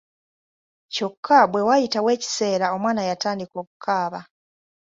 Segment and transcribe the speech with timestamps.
[0.93, 4.19] Kyokka bwe waayitawo ekiseera omwana yatandika okukaaba.